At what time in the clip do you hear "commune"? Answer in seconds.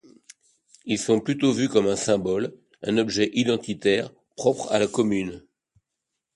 4.87-5.43